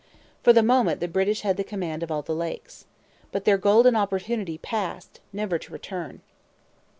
[0.41, 2.87] For the moment the British had the command of all the Lakes.
[3.31, 6.21] But their golden opportunity passed, never to return.